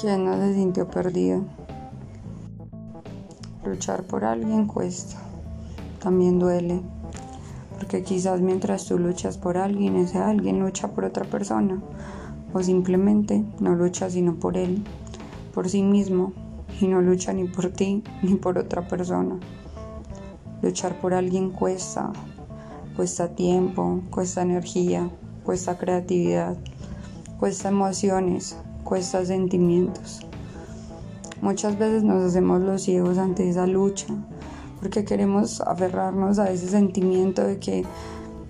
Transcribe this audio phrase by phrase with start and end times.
[0.00, 1.44] ¿Quién no se sintió perdido?
[3.66, 5.18] Luchar por alguien cuesta,
[6.02, 6.80] también duele,
[7.76, 11.82] porque quizás mientras tú luchas por alguien, ese alguien lucha por otra persona,
[12.54, 14.82] o simplemente no lucha sino por él,
[15.52, 16.32] por sí mismo,
[16.80, 19.38] y no lucha ni por ti ni por otra persona.
[20.62, 22.10] Luchar por alguien cuesta,
[22.96, 25.10] cuesta tiempo, cuesta energía,
[25.44, 26.56] cuesta creatividad,
[27.38, 30.20] cuesta emociones, cuesta sentimientos.
[31.42, 34.06] Muchas veces nos hacemos los ciegos ante esa lucha
[34.80, 37.84] porque queremos aferrarnos a ese sentimiento de que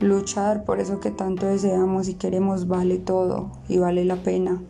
[0.01, 4.63] luchar por eso que tanto deseamos y queremos vale todo y vale la pena,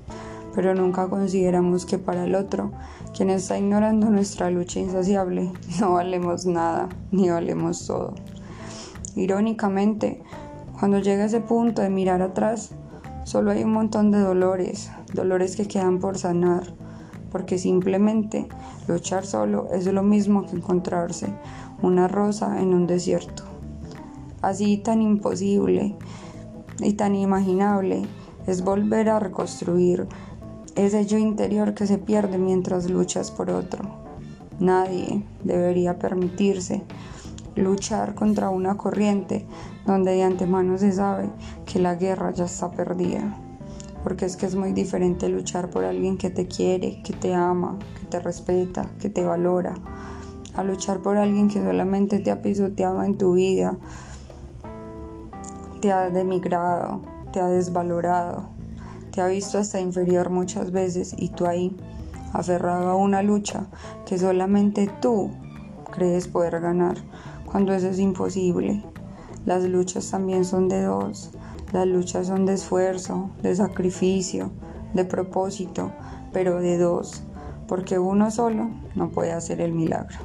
[0.55, 2.73] pero nunca consideramos que para el otro,
[3.17, 8.15] quien está ignorando nuestra lucha insaciable, no valemos nada ni valemos todo.
[9.15, 10.23] Irónicamente,
[10.79, 12.71] cuando llega ese punto de mirar atrás,
[13.25, 16.75] solo hay un montón de dolores, dolores que quedan por sanar,
[17.31, 18.49] porque simplemente
[18.89, 21.33] luchar solo es lo mismo que encontrarse
[21.83, 23.45] una rosa en un desierto.
[24.43, 25.97] Así tan imposible
[26.81, 28.03] y tan imaginable
[28.47, 30.09] es volver a reconstruir
[30.77, 33.85] ese yo interior que se pierde mientras luchas por otro.
[34.59, 36.83] Nadie debería permitirse
[37.57, 39.47] luchar contra una corriente
[39.87, 41.31] donde de antemano se sabe
[41.67, 43.37] que la guerra ya está perdida.
[44.03, 47.79] Porque es que es muy diferente luchar por alguien que te quiere, que te ama,
[47.99, 49.75] que te respeta, que te valora,
[50.55, 53.77] a luchar por alguien que solamente te ha pisoteado en tu vida,
[55.81, 58.49] te ha demigrado, te ha desvalorado,
[59.13, 61.77] te ha visto hasta inferior muchas veces y tú ahí,
[62.33, 63.67] aferrado a una lucha
[64.07, 65.31] que solamente tú
[65.91, 66.97] crees poder ganar
[67.51, 68.83] cuando eso es imposible.
[69.45, 71.31] Las luchas también son de dos.
[71.73, 74.51] Las luchas son de esfuerzo, de sacrificio,
[74.95, 75.93] de propósito,
[76.33, 77.23] pero de dos,
[77.69, 80.19] porque uno solo no puede hacer el milagro.